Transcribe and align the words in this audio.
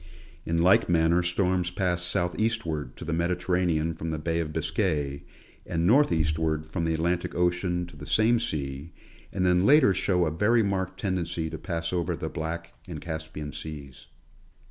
In 0.47 0.63
like 0.63 0.89
manner 0.89 1.21
storms 1.21 1.69
pass 1.69 2.01
southeastward 2.01 2.97
to 2.97 3.05
the 3.05 3.13
Mediterranean 3.13 3.93
from 3.93 4.09
the 4.09 4.17
Bay 4.17 4.39
of 4.39 4.51
Biscay, 4.51 5.21
and 5.63 5.85
northeastward 5.85 6.65
from 6.65 6.85
the 6.85 6.93
Atlantic 6.95 7.35
ocean 7.35 7.85
to 7.85 7.95
the 7.95 8.07
same 8.07 8.39
sea, 8.39 8.93
and 9.31 9.45
then 9.45 9.63
later 9.63 9.93
show 9.93 10.25
a 10.25 10.31
very 10.31 10.63
marked 10.63 10.99
tendency 11.01 11.51
to 11.51 11.57
pass 11.59 11.93
over 11.93 12.15
the 12.15 12.29
Black 12.29 12.73
and 12.87 12.99
Caspian 12.99 13.51
seas. 13.51 14.07